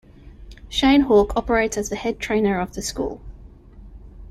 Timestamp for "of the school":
2.59-3.21